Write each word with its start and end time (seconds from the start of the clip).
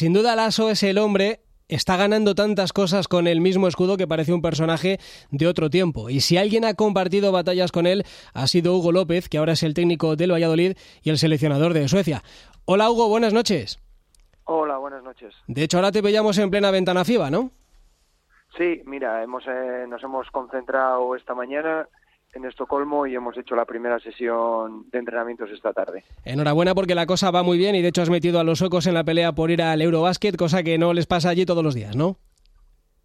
Sin 0.00 0.14
duda 0.14 0.34
Lasso 0.34 0.70
es 0.70 0.82
el 0.82 0.96
hombre 0.96 1.40
está 1.68 1.98
ganando 1.98 2.34
tantas 2.34 2.72
cosas 2.72 3.06
con 3.06 3.26
el 3.26 3.42
mismo 3.42 3.68
escudo 3.68 3.98
que 3.98 4.08
parece 4.08 4.32
un 4.32 4.40
personaje 4.40 4.96
de 5.30 5.46
otro 5.46 5.68
tiempo. 5.68 6.08
Y 6.08 6.20
si 6.20 6.38
alguien 6.38 6.64
ha 6.64 6.72
compartido 6.72 7.32
batallas 7.32 7.70
con 7.70 7.86
él, 7.86 8.04
ha 8.32 8.46
sido 8.46 8.74
Hugo 8.74 8.92
López, 8.92 9.28
que 9.28 9.36
ahora 9.36 9.52
es 9.52 9.62
el 9.62 9.74
técnico 9.74 10.16
del 10.16 10.32
Valladolid 10.32 10.74
y 11.02 11.10
el 11.10 11.18
seleccionador 11.18 11.74
de 11.74 11.86
Suecia. 11.86 12.22
Hola 12.64 12.88
Hugo, 12.90 13.10
buenas 13.10 13.34
noches. 13.34 13.78
Hola, 14.44 14.78
buenas 14.78 15.02
noches. 15.02 15.34
De 15.48 15.64
hecho, 15.64 15.76
ahora 15.76 15.92
te 15.92 16.00
veíamos 16.00 16.38
en 16.38 16.48
plena 16.48 16.70
ventana 16.70 17.04
FIBA, 17.04 17.30
¿no? 17.30 17.50
Sí, 18.56 18.80
mira, 18.86 19.22
hemos, 19.22 19.44
eh, 19.46 19.84
nos 19.86 20.02
hemos 20.02 20.30
concentrado 20.30 21.14
esta 21.14 21.34
mañana 21.34 21.86
en 22.32 22.44
Estocolmo 22.44 23.06
y 23.06 23.14
hemos 23.14 23.36
hecho 23.36 23.54
la 23.56 23.64
primera 23.64 23.98
sesión 23.98 24.88
de 24.90 24.98
entrenamientos 24.98 25.50
esta 25.50 25.72
tarde. 25.72 26.04
Enhorabuena 26.24 26.74
porque 26.74 26.94
la 26.94 27.06
cosa 27.06 27.30
va 27.30 27.42
muy 27.42 27.58
bien 27.58 27.74
y 27.74 27.82
de 27.82 27.88
hecho 27.88 28.02
has 28.02 28.10
metido 28.10 28.38
a 28.38 28.44
los 28.44 28.58
suecos 28.58 28.86
en 28.86 28.94
la 28.94 29.04
pelea 29.04 29.32
por 29.32 29.50
ir 29.50 29.62
al 29.62 29.82
Eurobasket, 29.82 30.36
cosa 30.36 30.62
que 30.62 30.78
no 30.78 30.92
les 30.92 31.06
pasa 31.06 31.30
allí 31.30 31.44
todos 31.46 31.64
los 31.64 31.74
días, 31.74 31.96
¿no? 31.96 32.16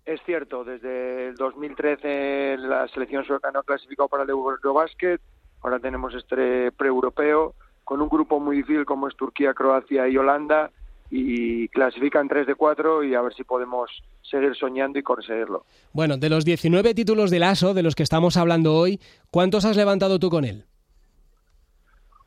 Es 0.06 0.22
cierto, 0.24 0.64
desde 0.64 1.30
el 1.30 1.36
2013 1.36 2.58
la 2.60 2.88
selección 2.90 3.26
sueca 3.26 3.52
no 3.52 3.60
ha 3.60 3.64
clasificado 3.64 4.08
para 4.08 4.24
el 4.24 4.30
Eurobasket, 4.30 5.20
ahora 5.62 5.80
tenemos 5.80 6.14
este 6.14 6.72
pre-europeo 6.72 7.56
con 7.84 8.02
un 8.02 8.10
grupo 8.10 8.40
muy 8.40 8.58
difícil 8.58 8.86
como 8.86 9.08
es 9.08 9.16
Turquía, 9.16 9.54
Croacia 9.54 10.08
y 10.08 10.18
Holanda 10.18 10.72
y 11.10 11.68
clasifican 11.70 12.28
3 12.28 12.48
de 12.48 12.56
4 12.56 13.04
y 13.04 13.16
a 13.16 13.22
ver 13.22 13.34
si 13.34 13.44
podemos 13.44 13.90
seguir 14.22 14.56
soñando 14.56 15.00
y 15.00 15.04
conseguirlo. 15.04 15.66
Bueno, 15.94 16.18
de 16.18 16.30
los 16.30 16.46
19 16.46 16.94
títulos 16.94 17.32
del 17.32 17.44
ASO 17.44 17.74
de 17.74 17.84
los 17.84 17.96
que 17.96 18.04
estamos 18.04 18.38
hablando 18.38 18.76
hoy, 18.76 19.00
¿cuántos 19.32 19.66
has 19.66 19.78
levantado 19.78 20.20
tú 20.20 20.30
con 20.30 20.46
él? 20.46 20.66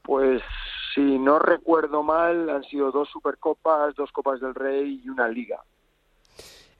Pues 0.03 0.43
si 0.95 1.01
no 1.01 1.39
recuerdo 1.39 2.03
mal, 2.03 2.49
han 2.51 2.65
sido 2.65 2.91
dos 2.91 3.09
Supercopas, 3.11 3.95
dos 3.95 4.11
Copas 4.13 4.41
del 4.41 4.55
Rey 4.55 5.01
y 5.05 5.09
una 5.09 5.29
Liga. 5.29 5.61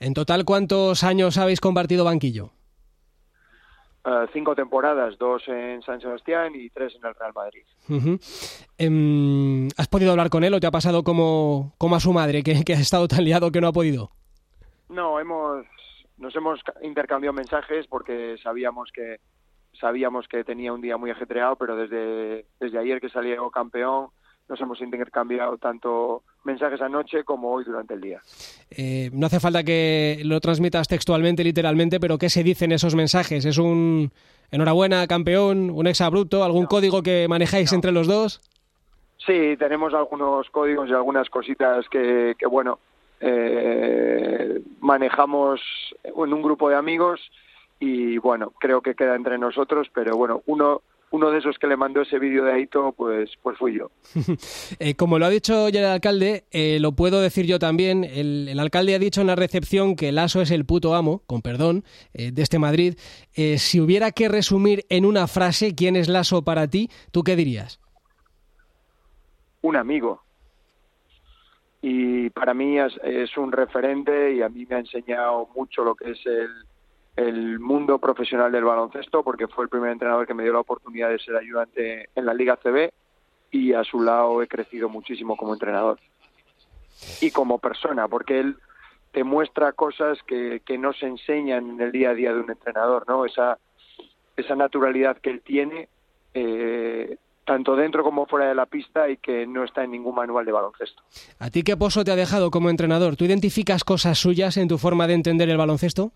En 0.01 0.15
total, 0.15 0.45
¿cuántos 0.45 1.03
años 1.03 1.39
habéis 1.39 1.61
compartido 1.61 2.05
banquillo? 2.05 2.51
Eh, 4.05 4.27
cinco 4.33 4.55
temporadas, 4.55 5.19
dos 5.19 5.43
en 5.49 5.83
San 5.83 6.01
Sebastián 6.01 6.53
y 6.55 6.71
tres 6.71 6.95
en 6.95 7.07
el 7.07 7.15
Real 7.15 7.33
Madrid. 7.35 7.65
Em, 8.79 9.69
¿Has 9.77 9.89
podido 9.89 10.13
hablar 10.13 10.31
con 10.31 10.45
él 10.45 10.55
o 10.55 10.61
te 10.61 10.67
ha 10.67 10.71
pasado 10.71 11.03
como, 11.03 11.75
como 11.79 11.97
a 11.97 12.01
su 12.01 12.13
madre, 12.13 12.43
que, 12.43 12.65
que 12.65 12.75
ha 12.75 12.81
estado 12.81 13.09
tan 13.09 13.25
liado 13.25 13.51
que 13.51 13.61
no 13.61 13.69
ha 13.69 13.73
podido? 13.73 14.11
No, 14.89 15.19
hemos, 15.21 15.67
nos 16.17 16.35
hemos 16.37 16.61
intercambiado 16.83 17.35
mensajes 17.35 17.87
porque 17.87 18.37
sabíamos 18.43 18.91
que 18.93 19.19
sabíamos 19.79 20.27
que 20.29 20.45
tenía 20.45 20.73
un 20.73 20.81
día 20.81 20.97
muy 20.97 21.11
ajetreado, 21.11 21.57
pero 21.57 21.77
desde, 21.77 22.47
desde 22.59 22.79
ayer 22.79 23.01
que 23.01 23.09
salió 23.09 23.51
campeón 23.51 24.09
nos 24.49 24.61
hemos 24.61 24.81
intercambiado 24.81 25.59
tanto 25.59 26.23
mensajes 26.45 26.81
anoche 26.81 27.25
como 27.25 27.53
hoy 27.53 27.65
durante 27.65 27.95
el 27.95 28.01
día. 28.01 28.21
Eh, 28.71 29.11
no 29.13 29.27
hace 29.27 29.41
falta 29.41 29.63
que 29.63 30.21
lo 30.25 30.41
transmitas 30.41 30.89
textualmente, 30.89 31.45
literalmente, 31.45 32.01
pero 32.01 32.19
¿qué 32.19 32.29
se 32.29 32.43
dicen 32.43 32.73
esos 32.73 32.95
mensajes? 32.95 33.45
¿Es 33.45 33.59
un 33.59 34.11
enhorabuena, 34.51 35.07
campeón, 35.07 35.71
un 35.71 35.87
exabrupto, 35.87 36.45
algún 36.45 36.67
código 36.67 37.03
que 37.03 37.27
manejáis 37.29 37.73
entre 37.73 37.93
los 37.93 38.07
dos? 38.07 38.41
Sí, 39.27 39.57
tenemos 39.59 39.93
algunos 39.95 40.49
códigos 40.51 40.89
y 40.89 40.93
algunas 40.93 41.29
cositas 41.29 41.87
que, 41.89 42.35
que 42.39 42.47
bueno, 42.47 42.79
eh, 43.21 44.63
manejamos 44.81 45.61
en 46.05 46.33
un 46.33 46.43
grupo 46.43 46.69
de 46.69 46.77
amigos 46.77 47.21
y 47.81 48.19
bueno, 48.19 48.53
creo 48.59 48.81
que 48.81 48.95
queda 48.95 49.17
entre 49.17 49.39
nosotros, 49.39 49.89
pero 49.93 50.17
bueno, 50.17 50.43
uno 50.47 50.83
uno 51.11 51.31
de 51.31 51.39
esos 51.39 51.59
que 51.59 51.67
le 51.67 51.77
mandó 51.77 52.03
ese 52.03 52.19
vídeo 52.19 52.45
de 52.45 52.53
Aito, 52.53 52.93
pues, 52.93 53.31
pues 53.43 53.57
fui 53.59 53.79
yo. 53.79 53.91
Eh, 54.81 54.95
como 54.95 55.19
lo 55.19 55.27
ha 55.27 55.31
dicho 55.31 55.69
ya 55.69 55.81
el 55.81 55.87
alcalde, 55.87 56.45
eh, 56.51 56.79
lo 56.81 56.93
puedo 56.93 57.21
decir 57.21 57.47
yo 57.47 57.59
también. 57.59 58.05
El, 58.05 58.59
alcalde 58.59 58.95
ha 58.95 58.99
dicho 58.99 59.21
en 59.21 59.27
la 59.27 59.35
recepción 59.35 59.97
que 59.97 60.13
Lasso 60.13 60.41
es 60.41 60.51
el 60.51 60.65
puto 60.65 60.95
amo, 60.95 61.23
con 61.27 61.43
perdón, 61.43 61.85
eh, 62.13 62.31
de 62.33 62.43
este 62.43 62.59
Madrid. 62.59 62.95
si 63.35 63.81
hubiera 63.81 64.13
que 64.13 64.29
resumir 64.29 64.85
en 64.89 65.05
una 65.05 65.27
frase 65.27 65.75
quién 65.75 65.97
es 65.97 66.09
Lasso 66.09 66.43
para 66.43 66.69
ti, 66.69 66.91
¿tú 67.11 67.23
qué 67.23 67.35
dirías? 67.37 67.81
Un 69.63 69.77
amigo. 69.77 70.23
Y 71.81 72.31
para 72.31 72.55
mí 72.55 72.79
es 72.79 73.37
un 73.37 73.53
referente 73.53 74.35
y 74.35 74.43
a 74.43 74.49
mí 74.49 74.67
me 74.67 74.77
ha 74.77 74.81
enseñado 74.81 75.49
mucho 75.57 75.85
lo 75.85 75.95
que 75.95 76.11
es 76.11 76.27
el, 76.27 76.51
el 77.19 77.59
mundo 77.59 77.99
profesional 77.99 78.53
del 78.53 78.63
baloncesto 78.63 79.25
porque 79.25 79.49
fue 79.49 79.65
el 79.65 79.71
primer 79.71 79.91
entrenador 79.91 80.25
que 80.25 80.35
me 80.35 80.45
dio 80.45 80.53
la 80.53 80.61
oportunidad 80.61 81.11
de 81.11 81.19
ser 81.19 81.35
ayudante 81.35 82.11
en 82.15 82.25
la 82.25 82.33
Liga 82.33 82.57
CB 82.63 82.93
y 83.51 83.73
a 83.73 83.83
su 83.83 84.01
lado 84.01 84.41
he 84.41 84.47
crecido 84.47 84.89
muchísimo 84.89 85.37
como 85.37 85.53
entrenador 85.53 85.99
y 87.21 87.33
como 87.33 87.59
persona 87.59 88.07
porque 88.07 88.39
él 88.39 88.57
te 89.11 89.25
muestra 89.25 89.73
cosas 89.73 90.19
que, 90.29 90.63
no 90.79 90.93
se 90.93 91.07
enseñan 91.07 91.71
en 91.71 91.81
el 91.81 91.91
día 91.91 92.11
a 92.11 92.15
día 92.15 92.33
de 92.33 92.41
un 92.41 92.51
entrenador, 92.51 93.05
¿no? 93.09 93.25
Esa, 93.25 93.59
esa 94.37 94.55
naturalidad 94.55 95.17
que 95.17 95.31
él 95.31 95.41
tiene 95.41 95.89
eh, 96.35 97.17
tanto 97.45 97.75
dentro 97.75 98.05
como 98.05 98.27
fuera 98.27 98.47
de 98.47 98.55
la 98.55 98.67
pista 98.67 99.09
y 99.09 99.17
que 99.17 99.45
no 99.45 99.65
está 99.65 99.83
en 99.83 99.91
ningún 99.91 100.15
manual 100.15 100.45
de 100.45 100.53
baloncesto. 100.53 101.03
¿A 101.41 101.51
ti 101.51 101.65
qué 101.65 101.77
pozo 101.77 102.05
te 102.05 102.13
ha 102.13 102.17
dejado 102.17 102.53
como 102.53 102.71
entrenador? 102.71 103.17
¿Tú 103.17 103.25
identificas 103.25 103.83
cosas 103.83 104.19
suyas 104.19 104.57
en 104.57 104.69
tu 104.69 104.79
forma 104.79 105.09
de 105.09 105.15
entender 105.15 105.49
el 105.49 105.57
baloncesto? 105.57 106.13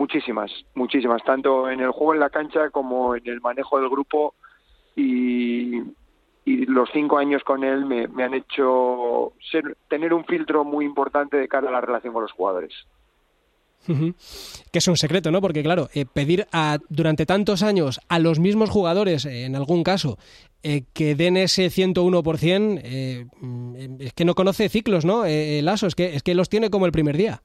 Muchísimas, 0.00 0.50
muchísimas, 0.74 1.22
tanto 1.24 1.68
en 1.68 1.80
el 1.80 1.90
juego 1.90 2.14
en 2.14 2.20
la 2.20 2.30
cancha 2.30 2.70
como 2.70 3.14
en 3.14 3.28
el 3.28 3.42
manejo 3.42 3.78
del 3.78 3.90
grupo 3.90 4.34
y, 4.96 5.82
los 6.46 6.88
cinco 6.90 7.18
años 7.18 7.44
con 7.44 7.62
él 7.64 7.84
me, 7.84 8.04
han 8.24 8.32
hecho 8.32 9.34
ser, 9.52 9.76
tener 9.88 10.14
un 10.14 10.24
filtro 10.24 10.64
muy 10.64 10.86
importante 10.86 11.36
de 11.36 11.46
cara 11.48 11.68
a 11.68 11.72
la 11.72 11.82
relación 11.82 12.14
con 12.14 12.22
los 12.22 12.32
jugadores. 12.32 12.72
Que 13.86 14.78
es 14.78 14.88
un 14.88 14.96
secreto, 14.96 15.30
¿no? 15.30 15.42
Porque 15.42 15.62
claro, 15.62 15.90
eh, 15.92 16.06
pedir 16.06 16.46
a, 16.50 16.78
durante 16.88 17.26
tantos 17.26 17.62
años 17.62 18.00
a 18.08 18.18
los 18.18 18.38
mismos 18.38 18.70
jugadores, 18.70 19.26
eh, 19.26 19.44
en 19.44 19.54
algún 19.54 19.84
caso, 19.84 20.16
eh, 20.62 20.84
que 20.94 21.14
den 21.14 21.36
ese 21.36 21.68
101%, 21.68 23.28
mm, 23.38 24.00
es 24.00 24.14
que 24.14 24.24
no 24.24 24.34
conoce 24.34 24.70
ciclos, 24.70 25.04
¿no? 25.04 25.26
el 25.26 25.68
ASO, 25.68 25.86
es 25.86 25.94
que, 25.94 26.16
es 26.16 26.22
que 26.22 26.34
los 26.34 26.48
tiene 26.48 26.70
como 26.70 26.86
el 26.86 26.92
primer 26.92 27.18
día. 27.18 27.42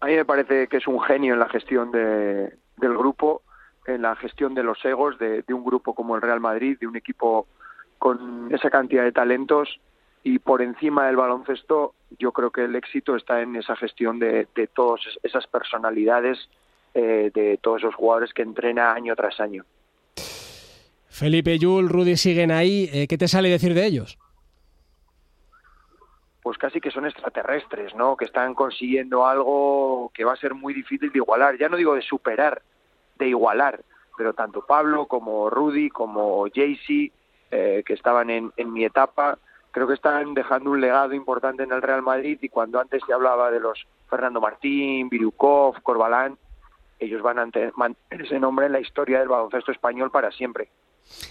A 0.00 0.06
mí 0.06 0.16
me 0.16 0.24
parece 0.24 0.66
que 0.66 0.78
es 0.78 0.86
un 0.86 1.00
genio 1.00 1.34
en 1.34 1.40
la 1.40 1.48
gestión 1.48 1.90
de, 1.92 2.54
del 2.78 2.96
grupo, 2.96 3.42
en 3.86 4.02
la 4.02 4.16
gestión 4.16 4.54
de 4.54 4.62
los 4.62 4.82
egos 4.84 5.18
de, 5.18 5.44
un 5.48 5.64
grupo 5.64 5.94
como 5.94 6.16
el 6.16 6.22
Real 6.22 6.40
Madrid, 6.40 6.78
de 6.80 6.86
un 6.86 6.96
equipo 6.96 7.46
con 7.98 8.48
esa 8.52 8.70
cantidad 8.70 9.04
de 9.04 9.12
talentos 9.12 9.78
y 10.22 10.38
por 10.38 10.62
encima 10.62 11.06
del 11.06 11.16
baloncesto 11.16 11.94
yo 12.18 12.32
creo 12.32 12.50
que 12.50 12.64
el 12.64 12.76
éxito 12.76 13.14
está 13.14 13.42
en 13.42 13.56
esa 13.56 13.76
gestión 13.76 14.18
de, 14.18 14.46
todas 14.74 15.00
esas 15.22 15.46
personalidades, 15.46 16.38
eh, 16.94 17.30
de 17.34 17.58
todos 17.60 17.82
esos 17.82 17.94
jugadores 17.94 18.32
que 18.32 18.42
entrena 18.42 18.92
año 18.92 19.14
tras 19.14 19.38
año. 19.38 19.64
Felipe, 21.08 21.58
Yul, 21.58 21.88
Rudy 21.88 22.16
siguen 22.16 22.50
ahí. 22.50 22.88
Eh, 22.92 23.06
¿Qué 23.06 23.18
te 23.18 23.28
sale 23.28 23.50
decir 23.50 23.74
de 23.74 23.86
ellos? 23.86 24.18
Pues 26.50 26.58
casi 26.58 26.80
que 26.80 26.90
son 26.90 27.06
extraterrestres, 27.06 27.94
¿no? 27.94 28.16
Que 28.16 28.24
están 28.24 28.56
consiguiendo 28.56 29.24
algo 29.24 30.10
que 30.12 30.24
va 30.24 30.32
a 30.32 30.36
ser 30.36 30.52
muy 30.52 30.74
difícil 30.74 31.12
de 31.12 31.18
igualar. 31.18 31.56
Ya 31.56 31.68
no 31.68 31.76
digo 31.76 31.94
de 31.94 32.02
superar, 32.02 32.60
de 33.20 33.28
igualar. 33.28 33.84
Pero 34.16 34.32
tanto 34.32 34.66
Pablo 34.66 35.06
como 35.06 35.48
Rudy, 35.48 35.90
como 35.90 36.48
Jaycee, 36.52 37.12
eh, 37.52 37.84
que 37.86 37.92
estaban 37.92 38.30
en, 38.30 38.52
en 38.56 38.72
mi 38.72 38.84
etapa, 38.84 39.38
creo 39.70 39.86
que 39.86 39.94
están 39.94 40.34
dejando 40.34 40.72
un 40.72 40.80
legado 40.80 41.14
importante 41.14 41.62
en 41.62 41.70
el 41.70 41.82
Real 41.82 42.02
Madrid 42.02 42.36
y 42.42 42.48
cuando 42.48 42.80
antes 42.80 43.00
se 43.06 43.12
hablaba 43.12 43.52
de 43.52 43.60
los 43.60 43.86
Fernando 44.08 44.40
Martín, 44.40 45.08
Virukov, 45.08 45.80
Corbalán, 45.84 46.36
ellos 46.98 47.22
van 47.22 47.38
a 47.38 47.48
mantener 47.76 48.26
ese 48.26 48.40
nombre 48.40 48.66
en 48.66 48.72
la 48.72 48.80
historia 48.80 49.20
del 49.20 49.28
baloncesto 49.28 49.70
español 49.70 50.10
para 50.10 50.32
siempre. 50.32 50.68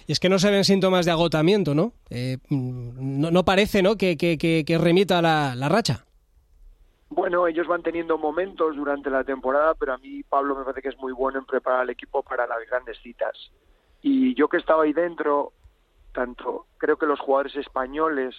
Y 0.08 0.12
es 0.12 0.20
que 0.20 0.30
no 0.30 0.40
se 0.40 0.52
ven 0.52 0.64
síntomas 0.64 1.06
de 1.06 1.12
agotamiento, 1.12 1.74
¿no? 1.74 1.94
Eh, 2.10 2.38
no, 2.50 3.44
parece, 3.46 3.82
¿no? 3.82 3.96
Que, 3.96 4.18
que, 4.18 4.78
remita 4.78 5.22
la, 5.22 5.56
la, 5.56 5.70
racha. 5.70 6.06
Bueno, 7.10 7.48
ellos 7.48 7.68
van 7.68 7.82
teniendo 7.82 8.18
momentos 8.18 8.76
durante 8.76 9.10
la 9.10 9.24
temporada, 9.24 9.74
pero 9.76 9.94
a 9.94 9.98
mí 9.98 10.24
Pablo 10.24 10.56
me 10.56 10.64
parece 10.64 10.82
que 10.82 10.90
es 10.90 10.98
muy 10.98 11.14
bueno 11.14 11.40
en 11.40 11.46
preparar 11.46 11.82
al 11.82 11.90
equipo 11.90 12.24
para 12.24 12.46
las 12.48 12.60
grandes 12.70 12.98
citas. 13.02 13.36
Y 14.02 14.36
yo 14.36 14.48
que 14.48 14.58
estaba 14.58 14.84
ahí 14.84 14.94
dentro, 14.94 15.54
tanto 16.14 16.66
creo 16.78 16.98
que 16.98 17.06
los 17.06 17.20
jugadores 17.20 17.56
españoles 17.56 18.36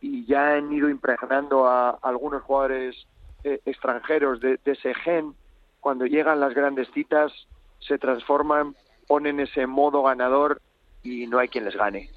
y 0.00 0.26
ya 0.26 0.54
han 0.54 0.72
ido 0.72 0.88
impregnando 0.88 1.66
a, 1.66 1.90
algunos 2.02 2.42
jugadores 2.42 3.06
eh, 3.44 3.60
extranjeros 3.64 4.40
de, 4.40 4.58
de 4.64 4.72
ese 4.72 4.94
gen, 4.94 5.34
cuando 5.80 6.06
llegan 6.06 6.40
las 6.40 6.54
grandes 6.54 6.88
citas 6.92 7.32
se 7.78 7.98
transforman, 7.98 8.74
ponen 9.06 9.40
ese 9.40 9.66
modo 9.66 10.02
ganador 10.02 10.60
y 11.06 11.26
no 11.26 11.38
hay 11.38 11.48
quien 11.48 11.64
les 11.64 11.76
gane. 11.76 12.10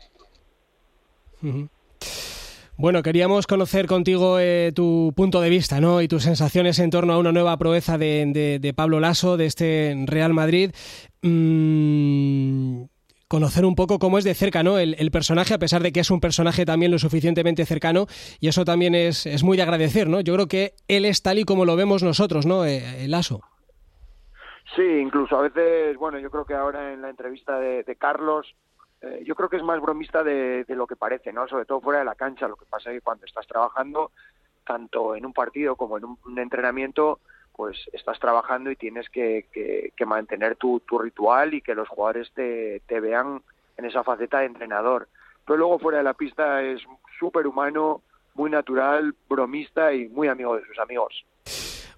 Bueno, 2.78 3.04
queríamos 3.04 3.46
conocer 3.48 3.88
contigo 3.88 4.40
eh, 4.40 4.72
tu 4.74 5.14
punto 5.16 5.42
de 5.42 5.50
vista 5.50 5.80
¿no? 5.80 6.02
y 6.02 6.08
tus 6.08 6.24
sensaciones 6.24 6.80
en 6.80 6.90
torno 6.90 7.14
a 7.14 7.18
una 7.18 7.32
nueva 7.32 7.58
proeza 7.58 7.98
de, 7.98 8.74
Pablo 8.76 9.00
Lasso, 9.00 9.38
de 9.38 9.46
este 9.46 9.96
Real 10.06 10.34
Madrid. 10.34 10.72
Mm, 11.22 12.84
conocer 13.28 13.64
un 13.66 13.76
poco 13.76 14.00
cómo 14.00 14.18
es 14.18 14.24
de 14.24 14.34
cerca, 14.34 14.64
¿no? 14.64 14.80
El, 14.80 15.12
personaje, 15.12 15.54
a 15.54 15.60
pesar 15.60 15.84
de 15.84 15.92
que 15.92 16.00
es 16.00 16.10
un 16.10 16.20
personaje 16.20 16.66
también 16.66 16.92
lo 16.92 17.00
suficientemente 17.00 17.66
cercano, 17.66 18.08
y 18.40 18.48
eso 18.48 18.66
también 18.66 18.96
es, 18.96 19.26
es 19.26 19.44
muy 19.44 19.56
de 19.56 19.64
agradecer, 19.64 20.10
¿no? 20.10 20.22
Yo 20.22 20.34
creo 20.34 20.48
que 20.48 20.74
él 20.88 21.06
es 21.06 21.22
tal 21.22 21.38
y 21.38 21.44
como 21.44 21.66
lo 21.66 21.76
vemos 21.76 22.02
nosotros, 22.02 22.46
¿no? 22.46 22.66
Eh, 22.66 23.06
el 23.06 23.14
aso. 23.14 23.42
Sí, 24.76 24.84
incluso 24.84 25.38
a 25.38 25.42
veces, 25.42 25.98
bueno, 25.98 26.20
yo 26.20 26.30
creo 26.30 26.46
que 26.46 26.54
ahora 26.54 26.94
en 26.94 27.02
la 27.02 27.10
entrevista 27.10 27.60
de, 27.60 27.84
Carlos, 27.98 28.56
eh, 29.02 29.24
yo 29.26 29.36
creo 29.36 29.50
que 29.50 29.58
es 29.58 29.64
más 29.64 29.82
bromista 29.82 30.24
de, 30.24 30.66
lo 30.68 30.88
que 30.88 30.96
parece, 30.96 31.32
¿no? 31.32 31.48
Sobre 31.48 31.66
todo 31.66 31.82
fuera 31.82 32.00
de 32.00 32.06
la 32.06 32.16
cancha. 32.16 32.48
Lo 32.48 32.56
que 32.56 32.66
pasa 32.66 32.90
es 32.90 32.98
que 32.98 33.02
cuando 33.02 33.26
estás 33.26 33.48
trabajando, 33.48 34.12
tanto 34.66 35.16
en 35.16 35.26
un 35.26 35.34
partido 35.34 35.76
como 35.76 35.98
en 35.98 36.06
un, 36.06 36.40
entrenamiento, 36.40 37.20
pues 37.56 37.90
estás 37.94 38.20
trabajando 38.20 38.72
y 38.72 38.76
tienes 38.76 39.10
que, 39.10 39.46
que, 39.96 40.06
mantener 40.06 40.56
tu, 40.56 40.80
tu, 40.82 40.98
ritual 40.98 41.54
y 41.54 41.62
que 41.62 41.76
los 41.76 41.90
jugadores 41.90 42.32
te, 42.34 42.82
te 42.88 43.00
vean 43.00 43.42
en 43.78 43.86
esa 43.86 44.04
faceta 44.04 44.40
de 44.40 44.46
entrenador. 44.46 45.08
Pero 45.46 45.58
luego 45.58 45.80
fuera 45.80 45.98
de 45.98 46.04
la 46.04 46.14
pista 46.14 46.62
es 46.62 46.82
súper 47.18 47.48
humano, 47.48 48.02
muy 48.36 48.50
natural, 48.50 49.14
bromista 49.28 49.94
y 49.94 50.08
muy 50.08 50.28
amigo 50.28 50.56
de 50.56 50.66
sus 50.66 50.80
amigos. 50.80 51.26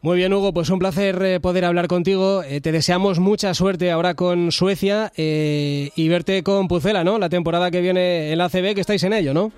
Muy 0.03 0.18
bien, 0.18 0.33
Hugo, 0.33 0.51
pues 0.51 0.71
un 0.71 0.80
placer 0.80 1.21
eh, 1.21 1.39
poder 1.39 1.63
hablar 1.63 1.88
contigo. 1.88 2.42
Eh, 2.42 2.59
te 2.59 2.71
deseamos 2.71 3.19
mucha 3.19 3.53
suerte 3.53 3.92
ahora 3.92 4.15
con 4.15 4.51
Suecia 4.51 5.12
eh, 5.15 5.92
y 5.95 6.09
verte 6.09 6.42
con 6.42 6.68
Pucela, 6.68 7.03
¿no? 7.03 7.19
La 7.19 7.30
temporada 7.30 7.69
que 7.69 7.81
viene 7.81 8.31
en 8.31 8.38
la 8.39 8.45
ACB, 8.45 8.74
que 8.74 8.81
estáis 8.81 9.03
en 9.03 9.13
ello, 9.13 9.36
¿no? 9.36 9.51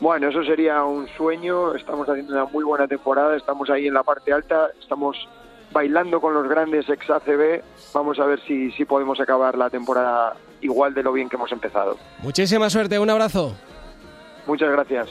Bueno, 0.00 0.28
eso 0.28 0.44
sería 0.44 0.84
un 0.84 1.08
sueño. 1.16 1.74
Estamos 1.74 2.06
haciendo 2.06 2.34
una 2.34 2.44
muy 2.44 2.62
buena 2.62 2.86
temporada. 2.86 3.36
Estamos 3.36 3.70
ahí 3.70 3.86
en 3.86 3.94
la 3.94 4.02
parte 4.02 4.34
alta. 4.34 4.68
Estamos 4.82 5.16
bailando 5.72 6.20
con 6.20 6.34
los 6.34 6.46
grandes 6.46 6.86
ex 6.88 7.08
ACB. 7.08 7.62
Vamos 7.94 8.18
a 8.20 8.26
ver 8.26 8.40
si, 8.46 8.70
si 8.72 8.84
podemos 8.84 9.18
acabar 9.18 9.56
la 9.56 9.70
temporada 9.70 10.36
igual 10.60 10.92
de 10.92 11.02
lo 11.02 11.12
bien 11.12 11.30
que 11.30 11.36
hemos 11.36 11.52
empezado. 11.52 11.96
Muchísima 12.18 12.68
suerte. 12.68 12.98
Un 12.98 13.08
abrazo. 13.08 13.54
Muchas 14.46 14.70
gracias. 14.70 15.06